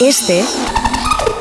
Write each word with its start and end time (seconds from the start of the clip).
Este 0.00 0.44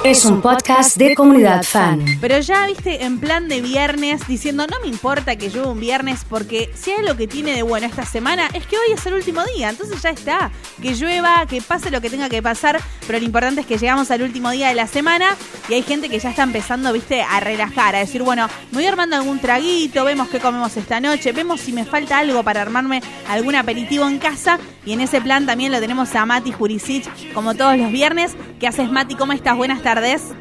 es 0.04 0.26
un 0.26 0.42
podcast 0.42 0.98
de 0.98 1.16
comunidad 1.16 1.64
fan. 1.64 2.04
Pero 2.22 2.40
ya 2.40 2.66
viste 2.68 3.04
en 3.04 3.20
plan 3.20 3.48
de 3.48 3.62
viernes 3.62 4.28
diciendo 4.28 4.66
no 4.68 4.80
me 4.82 4.88
importa 4.88 5.36
que 5.36 5.50
llueva 5.50 5.72
un 5.72 5.80
viernes 5.80 6.26
porque 6.28 6.72
si 6.76 6.92
hay 6.92 7.04
lo 7.04 7.18
que 7.18 7.28
tiene 7.28 7.54
de 7.54 7.64
bueno 7.64 7.88
esta 7.88 8.06
semana 8.06 8.50
es 8.54 8.66
que 8.66 8.78
hoy 8.78 8.94
es 8.94 9.06
el 9.06 9.14
último 9.14 9.44
día, 9.56 9.70
entonces 9.70 10.02
ya 10.02 10.10
está, 10.10 10.52
que 10.82 10.94
llueva, 10.94 11.46
que 11.46 11.62
pase 11.62 11.92
lo 11.92 12.02
que 12.02 12.10
tenga 12.10 12.30
que 12.30 12.42
pasar, 12.42 12.80
pero 13.06 13.20
lo 13.20 13.26
importante 13.26 13.62
es 13.62 13.68
que 13.68 13.78
llegamos 13.78 14.10
al 14.12 14.22
último 14.22 14.52
día 14.52 14.70
de 14.70 14.76
la 14.76 14.88
semana 14.88 15.36
y 15.70 15.74
hay 15.74 15.84
gente 15.84 16.10
que 16.10 16.20
ya 16.20 16.30
está 16.30 16.44
empezando, 16.44 16.92
viste, 16.94 17.22
a 17.22 17.40
relajar, 17.40 17.96
a 17.96 18.00
decir, 18.00 18.24
bueno, 18.24 18.48
me 18.72 18.78
voy 18.78 18.86
armando 18.86 19.16
algún 19.16 19.40
traguito, 19.40 20.06
vemos 20.06 20.30
qué 20.30 20.40
comemos 20.40 20.76
esta 20.78 21.00
noche, 21.00 21.32
vemos 21.32 21.62
si 21.62 21.74
me 21.74 21.86
falta 21.86 22.20
algo 22.20 22.44
para 22.44 22.62
armarme 22.62 23.02
algún 23.30 23.56
aperitivo 23.56 24.08
en 24.08 24.20
casa 24.20 24.60
y 24.86 24.94
en 24.94 25.02
ese 25.02 25.22
plan 25.22 25.46
también 25.46 25.72
lo 25.72 25.80
tenemos 25.80 26.16
a 26.16 26.26
Mati 26.26 26.52
Jurisic 26.52 27.34
como 27.34 27.56
todos 27.56 27.78
los 27.78 27.92
viernes. 27.92 28.36
¿Qué 28.60 28.68
haces 28.68 28.92
Mati? 28.92 29.14
¿Cómo 29.14 29.34
estás? 29.34 29.56
Buenas 29.56 29.84
tardes. 29.84 30.34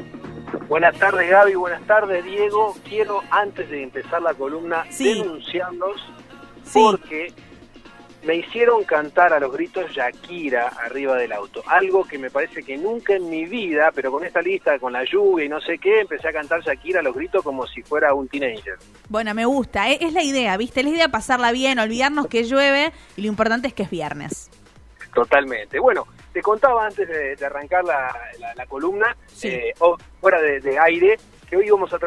Buenas 0.67 0.97
tardes 0.97 1.29
Gaby, 1.29 1.53
buenas 1.53 1.85
tardes 1.85 2.25
Diego. 2.25 2.75
Quiero 2.83 3.21
antes 3.29 3.69
de 3.69 3.83
empezar 3.83 4.21
la 4.21 4.33
columna 4.33 4.85
denunciarlos 4.97 6.01
porque 6.73 7.31
me 8.23 8.37
hicieron 8.37 8.83
cantar 8.85 9.33
a 9.33 9.39
los 9.39 9.53
gritos 9.53 9.91
Shakira 9.91 10.69
arriba 10.83 11.15
del 11.15 11.31
auto. 11.31 11.61
Algo 11.67 12.05
que 12.05 12.17
me 12.17 12.31
parece 12.31 12.63
que 12.63 12.75
nunca 12.75 13.13
en 13.13 13.29
mi 13.29 13.45
vida, 13.45 13.91
pero 13.93 14.11
con 14.11 14.25
esta 14.25 14.41
lista, 14.41 14.79
con 14.79 14.93
la 14.93 15.03
lluvia 15.03 15.45
y 15.45 15.49
no 15.49 15.61
sé 15.61 15.77
qué, 15.77 16.01
empecé 16.01 16.27
a 16.27 16.33
cantar 16.33 16.61
Shakira 16.61 17.01
a 17.01 17.03
los 17.03 17.15
gritos 17.15 17.43
como 17.43 17.67
si 17.67 17.83
fuera 17.83 18.15
un 18.15 18.27
teenager. 18.27 18.77
Bueno, 19.09 19.33
me 19.35 19.45
gusta, 19.45 19.91
¿eh? 19.91 19.99
es 20.01 20.13
la 20.13 20.23
idea, 20.23 20.57
¿viste? 20.57 20.79
Es 20.79 20.87
la 20.87 20.91
idea 20.91 21.09
pasarla 21.09 21.51
bien, 21.51 21.77
olvidarnos 21.77 22.27
que 22.27 22.43
llueve 22.43 22.91
y 23.15 23.21
lo 23.21 23.27
importante 23.27 23.67
es 23.67 23.73
que 23.75 23.83
es 23.83 23.89
viernes. 23.91 24.49
Totalmente. 25.13 25.79
Bueno, 25.79 26.07
te 26.37 26.43
contaba 26.43 26.85
antes 26.85 27.07
de, 27.09 27.43
arrancar 27.43 27.83
la, 27.83 28.13
columna, 28.67 29.17
eh, 29.41 29.73
fuera 30.21 30.39
de, 30.39 30.77
aire, 30.77 31.17
que 31.49 31.57
hoy 31.57 31.65
íbamos 31.65 31.91
a 31.91 31.97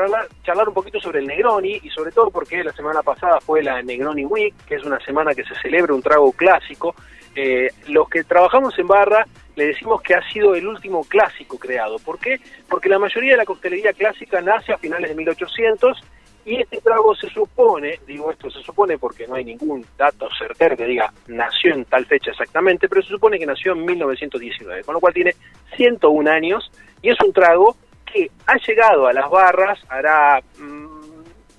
charlar 0.44 0.68
un 0.68 0.74
poquito 0.74 1.00
sobre 1.00 1.18
el 1.18 1.26
Negroni 1.26 1.80
y 1.82 1.90
sobre 1.90 2.12
todo 2.12 2.30
porque 2.30 2.62
la 2.62 2.72
semana 2.72 3.02
pasada 3.02 3.40
fue 3.40 3.60
la 3.60 3.82
Negroni 3.82 4.24
Week, 4.24 4.54
que 4.68 4.76
es 4.76 4.84
una 4.84 5.00
semana 5.00 5.34
que 5.34 5.42
se 5.42 5.56
celebra 5.60 5.94
un 5.94 6.00
trago 6.00 6.30
clásico. 6.30 6.94
Eh, 7.34 7.70
los 7.88 8.08
que 8.08 8.22
trabajamos 8.22 8.78
en 8.78 8.86
barra 8.86 9.26
le 9.56 9.66
decimos 9.66 10.00
que 10.00 10.14
ha 10.14 10.22
sido 10.30 10.54
el 10.54 10.64
último 10.68 11.02
clásico 11.02 11.58
creado. 11.58 11.96
¿Por 11.98 12.20
qué? 12.20 12.38
Porque 12.68 12.88
la 12.88 13.00
mayoría 13.00 13.32
de 13.32 13.38
la 13.38 13.44
coctelería 13.44 13.92
clásica 13.94 14.40
nace 14.40 14.72
a 14.72 14.78
finales 14.78 15.10
de 15.10 15.16
1800 15.16 16.04
y 16.44 16.60
este 16.60 16.80
trago 16.80 17.14
se 17.14 17.28
supone, 17.28 18.00
digo 18.06 18.30
esto 18.30 18.50
se 18.50 18.60
supone 18.60 18.98
porque 18.98 19.26
no 19.26 19.34
hay 19.34 19.44
ningún 19.44 19.84
dato 19.96 20.28
certero 20.38 20.76
que 20.76 20.86
diga 20.86 21.12
nació 21.28 21.74
en 21.74 21.84
tal 21.84 22.06
fecha 22.06 22.30
exactamente, 22.30 22.88
pero 22.88 23.02
se 23.02 23.08
supone 23.08 23.38
que 23.38 23.46
nació 23.46 23.72
en 23.72 23.84
1919, 23.84 24.84
con 24.84 24.94
lo 24.94 25.00
cual 25.00 25.14
tiene 25.14 25.34
101 25.76 26.30
años 26.30 26.70
y 27.02 27.10
es 27.10 27.16
un 27.24 27.32
trago 27.32 27.76
que 28.04 28.30
ha 28.46 28.56
llegado 28.66 29.06
a 29.06 29.12
las 29.12 29.30
barras, 29.30 29.78
hará 29.88 30.40
mm, 30.58 31.00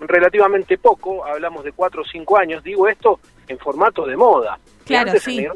relativamente 0.02 0.78
poco, 0.78 1.24
hablamos 1.26 1.64
de 1.64 1.72
4 1.72 2.02
o 2.02 2.06
5 2.06 2.38
años, 2.38 2.64
digo 2.64 2.88
esto 2.88 3.20
en 3.48 3.58
formato 3.60 4.06
de 4.06 4.18
moda. 4.18 4.60
Claro, 4.86 5.12
sí. 5.20 5.48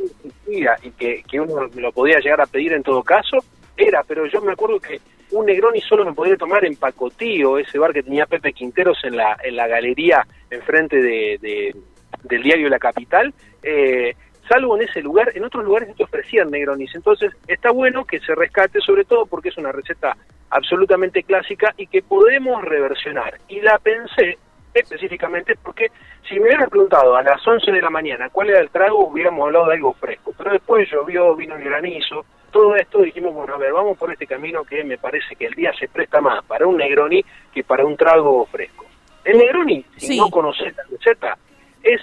Y 0.48 0.92
que, 0.92 1.24
que 1.24 1.40
uno 1.40 1.68
lo 1.76 1.92
podía 1.92 2.20
llegar 2.20 2.42
a 2.42 2.46
pedir 2.46 2.74
en 2.74 2.84
todo 2.84 3.04
caso, 3.04 3.38
era, 3.76 4.04
pero 4.04 4.26
yo 4.28 4.42
me 4.42 4.54
acuerdo 4.54 4.80
que 4.80 5.02
un 5.32 5.46
Negroni 5.46 5.82
solo 5.82 6.06
me 6.06 6.14
podía 6.14 6.38
tomar 6.38 6.66
en 6.66 6.76
Pacotío, 6.76 7.58
ese 7.58 7.80
bar 7.80 7.94
que 7.94 8.04
tenía 8.04 8.26
Pepe 8.26 8.54
Quinteros 8.54 9.04
en 9.04 9.18
la, 9.18 9.38
en 9.44 9.56
la 9.56 9.68
galería 9.68 10.26
enfrente 10.50 11.02
de, 11.02 11.76
del 12.24 12.44
diario 12.44 12.70
La 12.70 12.80
Capital, 12.80 13.34
eh, 13.64 14.16
salvo 14.48 14.76
en 14.78 14.88
ese 14.88 15.02
lugar, 15.02 15.32
en 15.36 15.44
otros 15.44 15.64
lugares 15.66 15.96
te 15.96 16.04
ofrecían 16.04 16.52
Negronis. 16.52 16.94
Entonces 16.96 17.34
está 17.48 17.72
bueno 17.72 18.06
que 18.06 18.20
se 18.20 18.36
rescate, 18.36 18.80
sobre 18.82 19.06
todo 19.06 19.26
porque 19.26 19.50
es 19.50 19.58
una 19.58 19.72
receta 19.72 20.16
absolutamente 20.50 21.24
clásica 21.24 21.74
y 21.78 21.88
que 21.88 22.02
podemos 22.02 22.64
reversionar. 22.64 23.40
Y 23.48 23.62
la 23.62 23.78
pensé 23.80 24.38
específicamente 24.74 25.56
porque 25.62 25.88
si 26.28 26.36
me 26.36 26.48
hubieran 26.48 26.70
preguntado 26.70 27.16
a 27.16 27.24
las 27.24 27.46
11 27.46 27.72
de 27.72 27.82
la 27.82 27.90
mañana 27.90 28.30
cuál 28.30 28.50
era 28.50 28.60
el 28.60 28.70
trago, 28.70 29.08
hubiéramos 29.08 29.46
hablado 29.46 29.68
de 29.68 29.76
algo 29.76 29.94
fresco. 29.94 30.34
Pero 30.38 30.52
después 30.52 30.90
llovió, 30.92 31.36
vino 31.36 31.56
el 31.56 31.64
granizo, 31.64 32.26
todo 32.56 32.74
esto 32.78 33.02
dijimos, 33.02 33.34
bueno, 33.34 33.56
a 33.56 33.58
ver, 33.58 33.74
vamos 33.74 33.98
por 33.98 34.10
este 34.14 34.26
camino 34.26 34.64
que 34.64 34.82
me 34.86 34.98
parece 34.98 35.36
que 35.36 35.48
el 35.48 35.56
día 35.56 35.74
se 35.78 35.90
presta 35.90 36.22
más 36.22 36.42
para 36.46 36.66
un 36.66 36.78
Negroni 36.78 37.22
que 37.54 37.66
para 37.66 37.84
un 37.84 37.98
trago 37.98 38.46
fresco. 38.46 38.86
El 39.26 39.40
Negroni, 39.40 39.84
si 39.98 40.18
no 40.18 40.30
conoces 40.30 40.74
la 40.74 40.84
receta, 40.90 41.38
es 41.84 42.00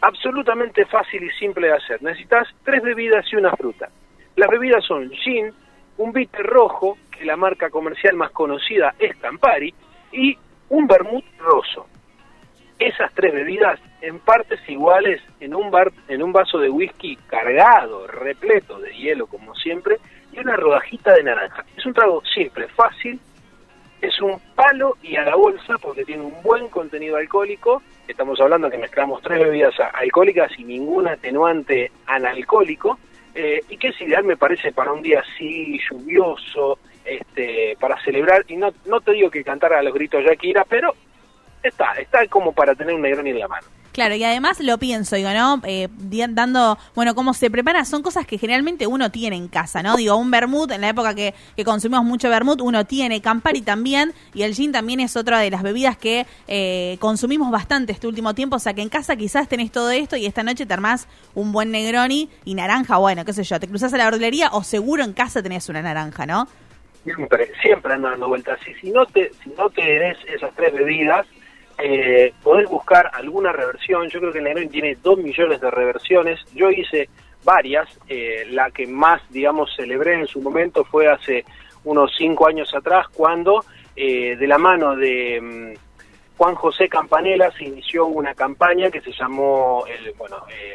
absolutamente 0.00 0.86
fácil 0.86 1.24
y 1.24 1.30
simple 1.32 1.66
de 1.66 1.74
hacer. 1.74 2.02
Necesitas 2.02 2.48
tres 2.64 2.82
bebidas 2.82 3.30
y 3.30 3.36
una 3.36 3.54
fruta. 3.54 3.90
Las 4.36 4.48
bebidas 4.48 4.82
son 4.82 5.10
gin, 5.10 5.52
un 5.98 6.10
bitter 6.10 6.46
rojo, 6.46 6.96
que 7.10 7.26
la 7.26 7.36
marca 7.36 7.68
comercial 7.68 8.16
más 8.16 8.30
conocida 8.30 8.94
es 8.98 9.14
Campari, 9.16 9.74
y 10.10 10.38
un 10.70 10.86
vermut 10.86 11.24
roso 11.38 11.86
esas 12.86 13.12
tres 13.14 13.32
bebidas 13.32 13.80
en 14.00 14.18
partes 14.18 14.60
iguales 14.68 15.20
en 15.40 15.54
un, 15.54 15.70
bar, 15.70 15.92
en 16.08 16.22
un 16.22 16.32
vaso 16.32 16.58
de 16.58 16.68
whisky 16.68 17.16
cargado, 17.26 18.06
repleto 18.06 18.78
de 18.78 18.92
hielo 18.94 19.26
como 19.26 19.54
siempre, 19.54 19.98
y 20.32 20.40
una 20.40 20.56
rodajita 20.56 21.14
de 21.14 21.22
naranja. 21.22 21.64
Es 21.76 21.84
un 21.86 21.94
trago 21.94 22.22
simple, 22.24 22.68
fácil, 22.68 23.20
es 24.02 24.20
un 24.20 24.40
palo 24.54 24.96
y 25.00 25.16
a 25.16 25.22
la 25.22 25.36
bolsa 25.36 25.76
porque 25.80 26.04
tiene 26.04 26.22
un 26.22 26.42
buen 26.42 26.68
contenido 26.68 27.16
alcohólico. 27.16 27.82
Estamos 28.08 28.40
hablando 28.40 28.68
que 28.68 28.78
mezclamos 28.78 29.22
tres 29.22 29.38
bebidas 29.38 29.74
alcohólicas 29.94 30.50
y 30.58 30.64
ningún 30.64 31.06
atenuante 31.06 31.92
analcohólico. 32.06 32.98
Eh, 33.34 33.60
y 33.68 33.78
que 33.78 33.88
es 33.88 34.00
ideal, 34.00 34.24
me 34.24 34.36
parece, 34.36 34.72
para 34.72 34.92
un 34.92 35.00
día 35.00 35.20
así 35.20 35.80
lluvioso, 35.88 36.78
este, 37.04 37.76
para 37.80 37.98
celebrar. 38.02 38.44
Y 38.48 38.56
no, 38.56 38.72
no 38.86 39.00
te 39.00 39.12
digo 39.12 39.30
que 39.30 39.44
cantar 39.44 39.72
a 39.72 39.82
los 39.82 39.94
gritos 39.94 40.24
Yakira, 40.24 40.64
pero 40.68 40.94
está, 41.62 41.92
está 41.94 42.26
como 42.28 42.52
para 42.52 42.74
tener 42.74 42.94
un 42.94 43.02
Negroni 43.02 43.30
en 43.30 43.38
la 43.38 43.48
mano. 43.48 43.66
Claro, 43.92 44.14
y 44.14 44.24
además 44.24 44.58
lo 44.60 44.78
pienso, 44.78 45.16
digo, 45.16 45.28
¿no? 45.34 45.60
Eh, 45.64 45.88
dando, 46.30 46.78
bueno, 46.94 47.14
cómo 47.14 47.34
se 47.34 47.50
prepara, 47.50 47.84
son 47.84 48.02
cosas 48.02 48.26
que 48.26 48.38
generalmente 48.38 48.86
uno 48.86 49.10
tiene 49.10 49.36
en 49.36 49.48
casa, 49.48 49.82
¿no? 49.82 49.96
Digo, 49.96 50.16
un 50.16 50.30
vermut, 50.30 50.70
en 50.70 50.80
la 50.80 50.88
época 50.88 51.14
que, 51.14 51.34
que 51.54 51.64
consumimos 51.64 52.02
mucho 52.06 52.30
vermut, 52.30 52.62
uno 52.62 52.86
tiene, 52.86 53.20
Campari 53.20 53.60
también, 53.60 54.14
y 54.32 54.44
el 54.44 54.54
gin 54.54 54.72
también 54.72 55.00
es 55.00 55.14
otra 55.14 55.40
de 55.40 55.50
las 55.50 55.62
bebidas 55.62 55.98
que 55.98 56.26
eh, 56.48 56.96
consumimos 57.00 57.50
bastante 57.50 57.92
este 57.92 58.06
último 58.06 58.34
tiempo, 58.34 58.56
o 58.56 58.60
sea 58.60 58.72
que 58.72 58.80
en 58.80 58.88
casa 58.88 59.14
quizás 59.14 59.46
tenés 59.46 59.70
todo 59.70 59.90
esto 59.90 60.16
y 60.16 60.24
esta 60.24 60.42
noche 60.42 60.64
te 60.64 60.72
armás 60.72 61.06
un 61.34 61.52
buen 61.52 61.70
Negroni 61.70 62.30
y 62.46 62.54
naranja, 62.54 62.96
bueno, 62.96 63.26
qué 63.26 63.34
sé 63.34 63.44
yo, 63.44 63.60
te 63.60 63.68
cruzas 63.68 63.92
a 63.92 63.98
la 63.98 64.06
verdulería 64.06 64.48
o 64.52 64.62
seguro 64.64 65.04
en 65.04 65.12
casa 65.12 65.42
tenés 65.42 65.68
una 65.68 65.82
naranja, 65.82 66.24
¿no? 66.24 66.48
Siempre, 67.04 67.50
siempre 67.60 67.92
ando 67.92 68.08
dando 68.08 68.28
vueltas. 68.28 68.58
Y 68.66 68.74
si 68.74 68.90
no 68.90 69.04
te, 69.06 69.32
si 69.42 69.50
no 69.50 69.68
te 69.70 69.82
des 69.82 70.16
esas 70.28 70.54
tres 70.54 70.72
bebidas, 70.72 71.26
eh, 71.78 72.32
poder 72.42 72.66
buscar 72.66 73.10
alguna 73.12 73.52
reversión. 73.52 74.08
Yo 74.08 74.20
creo 74.20 74.32
que 74.32 74.40
Negroni 74.40 74.68
tiene 74.68 74.96
dos 75.02 75.18
millones 75.18 75.60
de 75.60 75.70
reversiones. 75.70 76.40
Yo 76.54 76.70
hice 76.70 77.08
varias. 77.44 77.88
Eh, 78.08 78.46
la 78.50 78.70
que 78.70 78.86
más, 78.86 79.22
digamos, 79.30 79.74
celebré 79.76 80.14
en 80.14 80.26
su 80.26 80.40
momento 80.40 80.84
fue 80.84 81.08
hace 81.08 81.44
unos 81.84 82.12
cinco 82.16 82.46
años 82.46 82.72
atrás, 82.74 83.08
cuando 83.08 83.64
eh, 83.96 84.36
de 84.36 84.46
la 84.46 84.58
mano 84.58 84.94
de 84.94 85.40
mm, 85.40 86.36
Juan 86.36 86.54
José 86.54 86.88
Campanella 86.88 87.50
se 87.52 87.64
inició 87.64 88.06
una 88.06 88.34
campaña 88.34 88.90
que 88.90 89.00
se 89.00 89.12
llamó, 89.12 89.84
el, 89.86 90.12
bueno, 90.12 90.36
eh, 90.48 90.74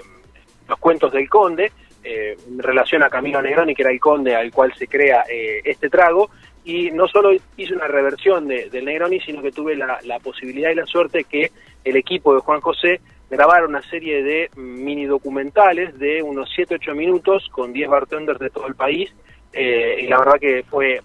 Los 0.68 0.78
Cuentos 0.80 1.12
del 1.12 1.30
Conde, 1.30 1.72
en 2.04 2.60
relación 2.60 3.04
a 3.04 3.10
Camilo 3.10 3.42
Negroni, 3.42 3.76
que 3.76 3.82
era 3.82 3.92
el 3.92 4.00
conde 4.00 4.34
al 4.34 4.50
cual 4.50 4.74
se 4.76 4.88
crea 4.88 5.26
este 5.28 5.90
trago, 5.90 6.30
y 6.68 6.92
no 6.92 7.08
solo 7.08 7.32
hice 7.56 7.74
una 7.74 7.88
reversión 7.88 8.46
de, 8.46 8.70
del 8.70 8.84
Negroni, 8.84 9.22
sino 9.22 9.42
que 9.42 9.54
tuve 9.54 9.74
la, 9.78 10.20
posibilidad 10.22 10.70
y 10.70 10.76
la 10.76 10.86
suerte 10.86 11.24
que 11.24 11.50
el 11.86 11.96
equipo 11.96 12.36
de 12.36 12.42
Juan 12.42 12.60
José 12.60 13.00
grabara 13.30 13.66
una 13.66 13.82
serie 13.84 14.22
de 14.22 14.50
mini 14.58 15.06
documentales 15.06 15.98
de 15.98 16.22
unos 16.22 16.50
7-8 16.58 16.94
minutos 16.94 17.48
con 17.52 17.72
10 17.72 17.90
bartenders 17.90 18.40
de 18.40 18.50
todo 18.50 18.68
el 18.68 18.76
país. 18.76 19.10
Eh, 19.54 20.02
y 20.02 20.08
la 20.08 20.20
verdad 20.20 20.34
que 20.42 20.64
fue 20.64 21.00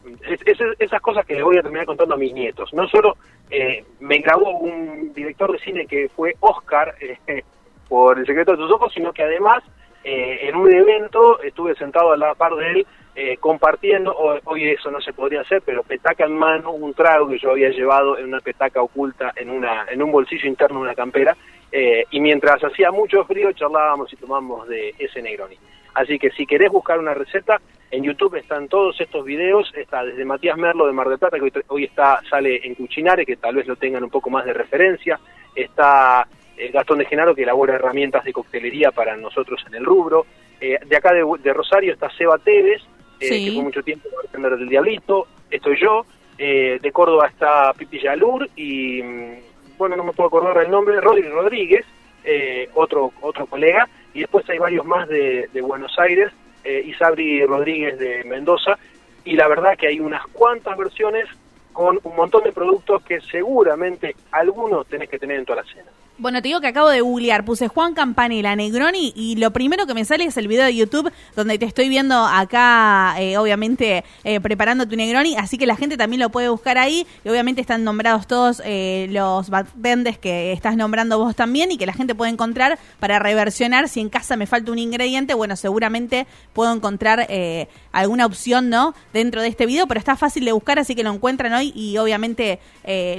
esas 0.81 1.01
cosas 1.01 1.25
que 1.25 1.41
voy 1.41 1.57
a 1.57 1.63
terminar 1.63 1.87
contando 1.87 2.17
a 2.17 2.19
mis 2.19 2.35
nietos. 2.35 2.75
No 2.75 2.89
solo 2.89 3.17
eh, 3.49 3.85
me 4.01 4.19
grabó 4.19 4.59
un 4.59 5.13
director 5.15 5.53
de 5.53 5.61
cine 5.61 5.87
que 5.87 6.09
fue 6.09 6.35
Oscar 6.41 6.97
eh, 7.29 7.45
por 7.89 8.19
El 8.19 8.27
secreto 8.27 8.51
de 8.51 8.59
tus 8.59 8.73
ojos, 8.73 8.93
sino 8.93 9.13
que 9.13 9.23
además 9.23 9.63
en 10.05 10.57
un 10.57 10.69
evento 10.69 11.41
estuve 11.43 11.77
sentado 11.77 12.11
a 12.11 12.17
la 12.17 12.35
par 12.35 12.57
de 12.57 12.73
él 12.73 12.87
eh, 13.15 13.37
compartiendo, 13.37 14.15
hoy, 14.17 14.71
eso 14.71 14.91
no 14.91 14.99
se 15.01 15.13
podría 15.13 15.43
hacer, 15.43 15.63
pero 15.67 15.83
petaca 15.83 16.25
en 16.25 16.35
mano, 16.35 16.73
un 16.73 16.95
trago 16.95 17.29
que 17.29 17.39
yo 17.39 17.51
había 17.51 17.69
llevado 17.69 18.17
en 18.17 18.25
una 18.25 18.41
petaca 18.41 18.81
oculta 18.81 19.33
en, 19.37 19.51
una, 19.51 19.85
en 19.91 20.03
un 20.03 20.11
bolsillo 20.11 20.49
interno 20.49 20.79
de 20.79 20.85
una 20.85 20.95
campera, 20.95 21.37
eh, 21.71 22.05
y 22.11 22.21
mientras 22.21 22.65
hacía 22.65 22.91
mucho 22.91 23.25
frío 23.25 23.53
charlábamos 23.53 24.11
y 24.13 24.17
tomamos 24.17 24.67
de 24.67 24.95
ese 24.99 25.21
Negroni. 25.21 25.57
Así 25.93 26.19
que 26.19 26.31
si 26.31 26.47
querés 26.47 26.71
buscar 26.71 26.99
una 26.99 27.13
receta, 27.13 27.61
en 27.91 28.03
YouTube 28.03 28.37
están 28.37 28.69
todos 28.69 28.99
estos 28.99 29.27
videos, 29.27 29.71
está 29.77 30.03
desde 30.05 30.25
Matías 30.25 30.57
Merlo 30.57 30.87
de 30.87 30.93
Mar 30.95 31.11
del 31.11 31.19
Plata, 31.19 31.39
que 31.39 31.53
hoy, 31.69 31.85
está 31.85 32.19
sale 32.31 32.67
en 32.67 32.75
Cuchinare, 32.75 33.27
que 33.27 33.37
tal 33.37 33.57
vez 33.57 33.67
lo 33.67 33.77
tengan 33.77 34.05
un 34.05 34.11
poco 34.11 34.31
más 34.31 34.47
de 34.47 34.55
referencia, 34.55 35.21
está 35.55 36.27
eh, 36.57 36.71
Gastón 36.71 37.01
de 37.01 37.05
Genaro, 37.05 37.35
que 37.35 37.43
elabora 37.43 37.75
herramientas 37.75 38.25
de 38.25 38.33
coctelería 38.33 38.91
para 38.91 39.19
nosotros 39.19 39.63
en 39.67 39.75
el 39.75 39.85
rubro, 39.85 40.25
de 40.61 40.97
acá 40.97 41.13
de, 41.13 41.25
de 41.43 41.53
Rosario 41.53 41.93
está 41.93 42.09
Seba 42.11 42.39
Tevez, 42.39 42.81
eh, 43.23 43.29
Sí. 43.29 43.45
que 43.47 43.53
fue 43.53 43.63
mucho 43.63 43.83
tiempo 43.83 44.09
bartender 44.17 44.57
del 44.57 44.69
Diablito, 44.69 45.27
estoy 45.51 45.79
yo, 45.81 46.05
eh, 46.39 46.79
de 46.81 46.93
Córdoba 46.93 47.29
está 47.29 47.73
Pipi 47.75 48.01
Yalur 48.01 48.49
y, 48.57 49.03
mm, 49.03 49.33
bueno, 49.79 49.97
no 49.97 50.05
me 50.05 50.13
puedo 50.13 50.29
acordar 50.29 50.65
el 50.65 50.71
nombre, 50.71 51.01
Rodri 51.01 51.23
Rodríguez, 51.23 51.85
eh, 52.25 52.69
otro, 52.75 53.13
otro 53.21 53.47
colega, 53.47 53.89
y 54.15 54.21
después 54.21 54.49
hay 54.51 54.59
varios 54.59 54.85
más 54.85 55.09
de, 55.09 55.49
de 55.53 55.61
Buenos 55.61 55.99
Aires, 55.99 56.31
Isabri 56.65 57.45
Rodríguez 57.45 57.99
de 57.99 58.23
Mendoza, 58.23 58.79
y 59.25 59.35
la 59.35 59.49
verdad 59.49 59.77
que 59.77 59.89
hay 59.89 59.99
unas 59.99 60.25
cuantas 60.29 60.77
versiones 60.77 61.27
con 61.73 61.99
un 62.03 62.17
montón 62.17 62.45
de 62.45 62.53
productos 62.53 63.03
que 63.03 63.21
seguramente 63.21 64.15
algunos 64.31 64.87
tenés 64.87 65.09
que 65.09 65.19
tener 65.19 65.39
en 65.39 65.45
toda 65.45 65.63
la 65.63 65.69
cena. 65.73 65.91
Bueno, 66.19 66.43
te 66.43 66.49
digo 66.49 66.61
que 66.61 66.67
acabo 66.67 66.91
de 66.91 67.01
googlear, 67.01 67.43
puse 67.43 67.69
Juan 67.69 67.95
Campanella 67.95 68.55
Negroni 68.55 69.15
y 69.17 69.37
lo 69.37 69.51
primero 69.51 69.87
que 69.87 69.95
me 69.95 70.05
sale 70.05 70.25
es 70.25 70.37
el 70.37 70.47
video 70.47 70.67
de 70.67 70.77
YouTube 70.77 71.11
donde 71.35 71.59
te 71.59 71.65
estoy 71.65 71.89
viendo 71.89 72.15
acá, 72.15 73.15
eh, 73.19 73.39
obviamente, 73.39 74.05
eh, 74.23 74.39
preparando 74.39 74.87
tu 74.87 74.95
Negroni, 74.95 75.37
así 75.37 75.57
que 75.57 75.67
la 75.67 75.75
gente 75.75 75.97
también 75.97 76.21
lo 76.21 76.29
puede 76.29 76.51
buscar 76.51 76.77
ahí 76.77 77.07
y 77.25 77.29
obviamente 77.31 77.63
están 77.63 77.83
nombrados 77.83 78.27
todos 78.27 78.61
eh, 78.63 79.07
los 79.11 79.49
bartenders 79.49 80.19
que 80.19 80.53
estás 80.53 80.77
nombrando 80.77 81.19
vos 81.19 81.35
también 81.35 81.73
y 81.73 81.79
que 81.79 81.87
la 81.87 81.95
gente 81.95 82.15
puede 82.15 82.31
encontrar 82.31 82.79
para 83.01 83.19
reversionar 83.19 83.89
si 83.89 84.01
en 84.01 84.11
casa 84.11 84.37
me 84.37 84.47
falta 84.47 84.71
un 84.71 84.79
ingrediente, 84.79 85.33
bueno, 85.33 85.57
seguramente 85.57 86.27
puedo 86.53 86.75
encontrar 86.75 87.25
eh, 87.31 87.69
alguna 87.91 88.27
opción, 88.27 88.69
¿no? 88.69 88.95
Dentro 89.15 89.41
de 89.41 89.49
este 89.49 89.65
video, 89.65 89.87
pero 89.87 89.99
está 89.99 90.15
fácil 90.17 90.45
de 90.45 90.53
buscar, 90.53 90.79
así 90.79 90.95
que 90.95 91.03
lo 91.05 91.11
encuentran 91.11 91.55
hoy 91.55 91.73
y 91.75 91.97
obviamente 91.97 92.61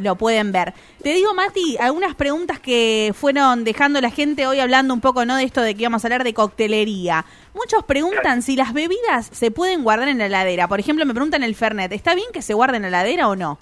lo 0.02 0.16
pueden 0.16 0.52
ver. 0.52 0.74
Te 1.02 1.14
digo, 1.14 1.34
Mati, 1.34 1.78
algunas 1.80 2.16
preguntas 2.16 2.60
que 2.60 2.83
fueron 3.14 3.64
dejando 3.64 4.02
la 4.02 4.10
gente 4.10 4.48
hoy 4.48 4.60
hablando 4.60 4.94
un 4.94 5.02
poco, 5.02 5.26
¿no? 5.26 5.36
De 5.36 5.44
esto 5.44 5.62
de 5.62 5.76
que 5.76 5.82
íbamos 5.82 6.04
a 6.04 6.08
hablar 6.08 6.24
de 6.24 6.34
coctelería. 6.34 7.26
Muchos 7.54 7.84
preguntan 7.84 8.42
si 8.42 8.56
las 8.56 8.74
bebidas 8.74 9.28
se 9.32 9.52
pueden 9.52 9.84
guardar 9.84 10.08
en 10.08 10.18
la 10.18 10.26
heladera. 10.26 10.68
Por 10.68 10.80
ejemplo, 10.80 11.06
me 11.06 11.14
preguntan 11.14 11.44
el 11.44 11.56
Fernet, 11.56 11.92
¿está 11.92 12.16
bien 12.16 12.28
que 12.34 12.42
se 12.42 12.54
guarde 12.54 12.78
en 12.78 12.84
la 12.84 12.88
heladera 12.90 13.28
o 13.28 13.36
no? 13.36 13.60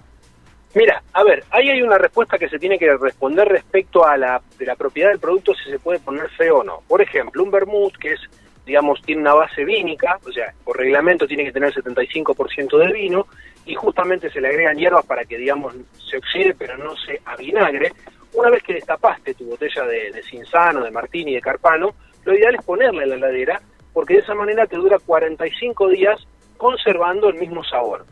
Mira, 0.73 1.03
a 1.11 1.23
ver, 1.23 1.43
ahí 1.51 1.69
hay 1.69 1.81
una 1.81 1.97
respuesta 1.97 2.37
que 2.37 2.47
se 2.47 2.57
tiene 2.57 2.79
que 2.79 2.95
responder 2.95 3.47
respecto 3.47 4.05
a 4.05 4.15
la, 4.17 4.41
de 4.57 4.65
la 4.65 4.75
propiedad 4.75 5.09
del 5.09 5.19
producto, 5.19 5.53
si 5.53 5.69
se 5.69 5.79
puede 5.79 5.99
poner 5.99 6.29
feo 6.29 6.59
o 6.59 6.63
no. 6.63 6.81
Por 6.87 7.01
ejemplo, 7.01 7.43
un 7.43 7.51
vermouth 7.51 7.97
que 7.97 8.13
es, 8.13 8.21
digamos, 8.65 9.01
tiene 9.01 9.21
una 9.21 9.33
base 9.33 9.65
vínica, 9.65 10.17
o 10.25 10.31
sea, 10.31 10.53
por 10.63 10.77
reglamento 10.77 11.27
tiene 11.27 11.43
que 11.43 11.51
tener 11.51 11.73
75% 11.73 12.77
de 12.77 12.93
vino, 12.93 13.27
y 13.65 13.75
justamente 13.75 14.29
se 14.29 14.39
le 14.39 14.47
agregan 14.47 14.77
hierbas 14.77 15.05
para 15.05 15.25
que, 15.25 15.37
digamos, 15.37 15.75
se 16.09 16.17
oxide, 16.17 16.55
pero 16.57 16.77
no 16.77 16.95
se 16.95 17.19
avinagre. 17.25 17.91
Una 18.33 18.49
vez 18.49 18.63
que 18.63 18.73
destapaste 18.73 19.33
tu 19.33 19.45
botella 19.45 19.85
de, 19.85 20.11
de 20.11 20.23
Cinzano, 20.23 20.83
de 20.83 20.91
Martini, 20.91 21.33
de 21.33 21.41
Carpano, 21.41 21.93
lo 22.23 22.33
ideal 22.33 22.55
es 22.55 22.65
ponerla 22.65 23.03
en 23.03 23.09
la 23.09 23.15
heladera, 23.15 23.61
porque 23.93 24.15
de 24.15 24.19
esa 24.21 24.35
manera 24.35 24.65
te 24.67 24.77
dura 24.77 24.97
45 24.99 25.89
días 25.89 26.25
conservando 26.57 27.29
el 27.29 27.35
mismo 27.35 27.63
sabor. 27.63 28.05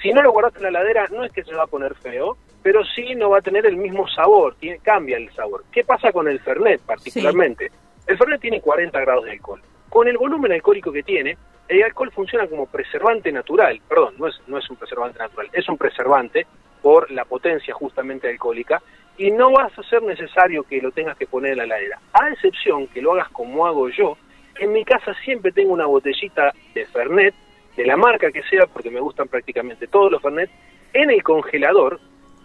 Si 0.00 0.12
no 0.12 0.22
lo 0.22 0.32
guardaste 0.32 0.58
en 0.58 0.64
la 0.64 0.68
heladera, 0.70 1.06
no 1.12 1.24
es 1.24 1.32
que 1.32 1.44
se 1.44 1.54
va 1.54 1.64
a 1.64 1.68
poner 1.68 1.94
feo, 1.94 2.36
pero 2.62 2.84
sí 2.84 3.14
no 3.14 3.30
va 3.30 3.38
a 3.38 3.42
tener 3.42 3.66
el 3.66 3.76
mismo 3.76 4.08
sabor, 4.08 4.56
tiene, 4.58 4.78
cambia 4.78 5.16
el 5.16 5.32
sabor. 5.32 5.64
¿Qué 5.70 5.84
pasa 5.84 6.10
con 6.12 6.26
el 6.28 6.40
Fernet 6.40 6.80
particularmente? 6.80 7.70
El 8.06 8.18
Fernet 8.18 8.40
tiene 8.40 8.60
40 8.60 8.98
grados 9.00 9.24
de 9.24 9.32
alcohol. 9.32 9.60
Con 9.88 10.08
el 10.08 10.16
volumen 10.16 10.52
alcohólico 10.52 10.90
que 10.90 11.02
tiene, 11.02 11.36
el 11.68 11.82
alcohol 11.82 12.10
funciona 12.12 12.46
como 12.46 12.66
preservante 12.66 13.30
natural. 13.30 13.80
Perdón, 13.88 14.14
no 14.18 14.26
es, 14.26 14.40
no 14.46 14.58
es 14.58 14.68
un 14.70 14.76
preservante 14.76 15.18
natural, 15.18 15.48
es 15.52 15.68
un 15.68 15.76
preservante 15.76 16.46
por 16.80 17.10
la 17.10 17.24
potencia 17.24 17.74
justamente 17.74 18.28
alcohólica 18.28 18.82
y 19.22 19.30
no 19.30 19.52
vas 19.52 19.76
a 19.78 19.82
ser 19.84 20.02
necesario 20.02 20.64
que 20.64 20.80
lo 20.80 20.90
tengas 20.90 21.16
que 21.16 21.26
poner 21.28 21.52
en 21.52 21.58
la 21.58 21.64
heladera. 21.64 22.00
A 22.12 22.28
excepción 22.30 22.88
que 22.88 23.00
lo 23.00 23.12
hagas 23.12 23.28
como 23.28 23.66
hago 23.66 23.88
yo, 23.88 24.16
en 24.58 24.72
mi 24.72 24.84
casa 24.84 25.14
siempre 25.24 25.52
tengo 25.52 25.72
una 25.72 25.86
botellita 25.86 26.52
de 26.74 26.84
Fernet, 26.86 27.32
de 27.76 27.86
la 27.86 27.96
marca 27.96 28.32
que 28.32 28.42
sea, 28.42 28.66
porque 28.66 28.90
me 28.90 28.98
gustan 29.00 29.28
prácticamente 29.28 29.86
todos 29.86 30.10
los 30.10 30.20
Fernet, 30.20 30.50
en 30.92 31.10
el 31.10 31.22
congelador, 31.22 32.00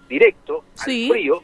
directo, 0.08 0.64
Sí. 0.76 1.06
al 1.08 1.12
frío, 1.14 1.44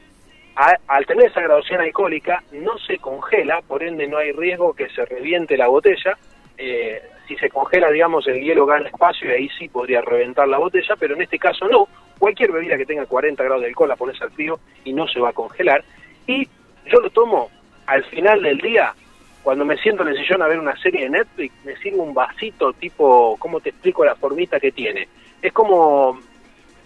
a- 0.56 0.78
al 0.88 1.06
tener 1.08 1.26
esa 1.32 1.42
graduación 1.42 1.82
alcohólica, 1.82 2.44
no 2.52 2.78
se 2.78 3.00
congela, 3.00 3.62
por 3.64 3.82
ende 3.84 4.08
no 4.08 4.18
hay 4.18 4.32
riesgo 4.34 4.74
que 4.74 4.88
se 4.90 5.04
reviente 5.04 5.58
la 5.58 5.68
botella. 5.68 6.16
Eh, 6.60 7.02
si 7.28 7.36
se 7.38 7.50
congela, 7.50 7.90
digamos, 7.92 8.28
el 8.28 8.42
hielo 8.42 8.66
gana 8.66 8.88
espacio 8.90 9.30
y 9.30 9.34
ahí 9.34 9.50
sí 9.58 9.68
podría 9.70 10.02
reventar 10.02 10.48
la 10.48 10.58
botella, 10.58 10.96
pero 11.00 11.16
en 11.16 11.22
este 11.22 11.40
caso 11.40 11.68
no. 11.68 11.88
Cualquier 12.20 12.52
bebida 12.52 12.78
que 12.78 12.86
tenga 12.86 13.06
40 13.06 13.44
grados 13.44 13.62
de 13.62 13.68
alcohol 13.70 13.90
la 13.90 13.96
pones 13.96 14.22
al 14.22 14.32
frío 14.32 14.60
y 14.84 14.94
no 14.94 15.08
se 15.08 15.20
va 15.20 15.30
a 15.30 15.34
congelar. 15.34 15.84
Y 16.28 16.48
yo 16.86 17.00
lo 17.02 17.10
tomo 17.10 17.50
al 17.86 18.04
final 18.06 18.42
del 18.42 18.60
día, 18.60 18.94
cuando 19.42 19.66
me 19.66 19.78
siento 19.78 20.04
en 20.04 20.10
el 20.10 20.18
sillón 20.18 20.42
a 20.42 20.48
ver 20.48 20.60
una 20.60 20.76
serie 20.78 21.04
de 21.04 21.10
Netflix, 21.10 21.54
me 21.66 21.76
sirvo 21.78 22.04
un 22.04 22.14
vasito 22.14 22.72
tipo, 22.74 23.36
¿cómo 23.40 23.60
te 23.60 23.70
explico 23.70 24.06
la 24.06 24.16
formita 24.16 24.60
que 24.60 24.72
tiene? 24.72 25.08
Es 25.42 25.52
como 25.54 26.20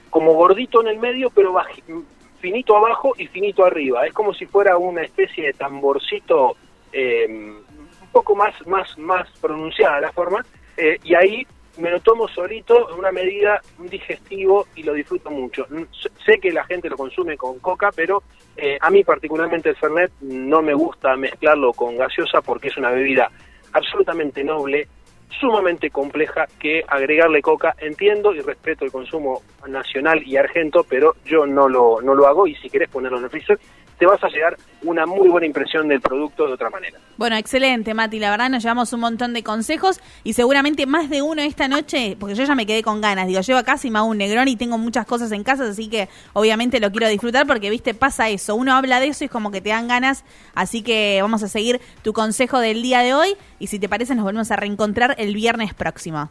como 0.10 0.34
gordito 0.34 0.82
en 0.82 0.88
el 0.88 0.98
medio, 1.00 1.30
pero 1.30 1.54
baji- 1.54 1.84
finito 2.40 2.76
abajo 2.78 3.14
y 3.18 3.28
finito 3.28 3.64
arriba. 3.66 4.08
Es 4.08 4.14
como 4.14 4.34
si 4.34 4.46
fuera 4.48 4.78
una 4.78 5.02
especie 5.04 5.46
de 5.48 5.54
tamborcito 5.54 6.56
eh, 6.94 7.28
un 8.08 8.12
poco 8.12 8.36
más, 8.36 8.54
más, 8.68 8.98
más 8.98 9.30
pronunciada 9.40 10.02
la 10.02 10.12
forma, 10.12 10.44
eh, 10.76 10.98
y 11.04 11.14
ahí 11.16 11.46
me 11.78 11.92
lo 11.92 12.00
tomo 12.00 12.28
solito 12.28 12.90
en 12.92 12.98
una 13.00 13.12
medida, 13.12 13.62
un 13.78 13.88
digestivo, 13.88 14.68
y 14.76 14.82
lo 14.84 14.94
disfruto 14.94 15.30
mucho. 15.30 15.68
Mm, 15.70 15.84
sé- 16.26 16.40
que 16.40 16.52
la 16.52 16.64
gente 16.66 16.90
lo 16.90 16.98
consume 16.98 17.38
con 17.38 17.60
coca, 17.60 17.90
pero 17.96 18.22
eh, 18.56 18.78
a 18.82 18.90
mí 18.90 19.04
particularmente 19.04 19.70
el 19.70 19.76
Fernet 19.76 20.12
no 20.22 20.62
me 20.62 20.74
gusta 20.74 21.16
mezclarlo 21.16 21.74
con 21.74 21.96
gaseosa 21.98 22.42
porque 22.42 22.68
es 22.68 22.78
una 22.78 22.90
bebida 22.92 23.30
absolutamente 23.74 24.44
noble, 24.44 24.88
sumamente 25.40 25.90
compleja 25.90 26.46
que 26.60 26.84
agregarle 26.88 27.42
coca. 27.42 27.76
Entiendo 27.80 28.34
y 28.34 28.42
respeto 28.42 28.86
el 28.86 28.92
consumo 28.92 29.42
nacional 29.68 30.22
y 30.26 30.38
argento, 30.38 30.84
pero 30.88 31.16
yo 31.26 31.46
no 31.46 31.68
lo, 31.70 32.02
no 32.02 32.14
lo 32.16 32.28
hago 32.28 32.46
y 32.48 32.56
si 32.56 32.70
querés 32.70 32.90
ponerlo 32.90 33.18
en 33.20 33.26
el 33.26 33.30
freezer, 33.30 33.60
te 33.98 34.06
vas 34.06 34.24
a 34.24 34.28
llegar 34.30 34.58
una 34.84 35.06
muy 35.06 35.28
buena 35.28 35.48
impresión 35.48 35.88
del 35.88 36.02
producto 36.02 36.48
de 36.48 36.54
otra 36.54 36.70
manera. 36.70 37.00
Bueno, 37.18 37.36
excelente, 37.36 37.94
Mati. 37.94 38.20
La 38.20 38.30
verdad 38.30 38.50
nos 38.50 38.62
llevamos 38.62 38.94
un 38.94 39.00
montón 39.00 39.34
de 39.34 39.44
consejos 39.44 40.00
y 40.24 40.34
seguramente 40.34 40.86
más 40.86 41.10
de 41.10 41.22
uno 41.22 41.42
esta 41.42 41.68
noche, 41.68 42.16
porque 42.20 42.36
yo 42.36 42.44
ya 42.44 42.54
me 42.54 42.66
quedé 42.66 42.84
con 42.84 43.02
ganas. 43.02 43.28
Digo, 43.28 43.42
llevo 43.42 43.60
a 43.60 43.64
casa 43.64 43.88
y 43.88 43.92
me 43.92 44.00
hago 44.00 44.08
un 44.08 44.18
negrón 44.18 44.48
y 44.48 44.56
tengo 44.56 44.78
muchas 44.78 45.06
cosas 45.06 45.32
en 45.32 45.44
casa, 45.44 45.68
así 45.68 45.90
que 45.90 46.10
obviamente 46.34 46.80
lo 46.80 46.92
quiero 46.92 47.08
disfrutar 47.08 47.48
porque, 47.48 47.70
viste, 47.70 47.94
pasa 47.94 48.30
eso. 48.30 48.56
Uno 48.56 48.74
habla 48.74 49.00
de 49.00 49.08
eso 49.08 49.24
y 49.24 49.26
es 49.26 49.32
como 49.32 49.52
que 49.52 49.62
te 49.62 49.70
dan 49.70 49.88
ganas. 49.88 50.24
Así 50.54 50.84
que 50.84 51.20
vamos 51.22 51.42
a 51.44 51.48
seguir 51.48 51.82
tu 52.04 52.14
consejo 52.14 52.60
del 52.60 52.84
día 52.84 53.00
de 53.00 53.14
hoy 53.16 53.36
y 53.60 53.68
si 53.68 53.80
te 53.80 53.90
parece 53.90 54.14
nos 54.14 54.24
volvemos 54.24 54.52
a 54.52 54.56
reencontrar 54.56 55.16
el 55.18 55.34
viernes 55.34 55.74
próximo. 55.74 56.30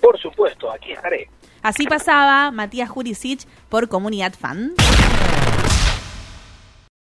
Por 0.00 0.18
supuesto, 0.18 0.70
aquí 0.70 0.92
estaré. 0.92 1.28
Así 1.62 1.86
pasaba 1.86 2.50
Matías 2.50 2.88
Jurisic 2.88 3.46
por 3.68 3.88
Comunidad 3.88 4.32
Fan. 4.32 4.72